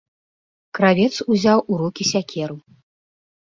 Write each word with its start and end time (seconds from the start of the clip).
Кравец 0.77 1.13
узяў 1.31 1.59
у 1.71 1.79
рукі 1.85 2.03
сякеру. 2.15 2.61